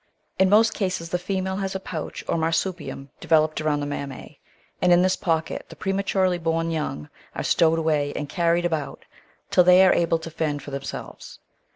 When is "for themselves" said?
10.63-11.37